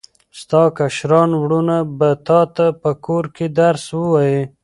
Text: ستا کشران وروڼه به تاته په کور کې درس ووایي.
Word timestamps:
ستا 0.39 0.63
کشران 0.77 1.29
وروڼه 1.41 1.77
به 1.97 2.09
تاته 2.27 2.67
په 2.81 2.91
کور 3.05 3.23
کې 3.35 3.45
درس 3.59 3.85
ووایي. 3.97 4.41